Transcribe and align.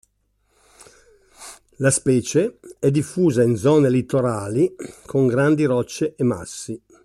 La 1.75 1.91
specie 1.91 2.59
è 2.79 2.89
diffusa 2.89 3.43
in 3.43 3.55
zone 3.55 3.87
litorali 3.91 4.75
con 5.05 5.27
grandi 5.27 5.65
rocce 5.65 6.15
e 6.15 6.23
massi. 6.23 6.81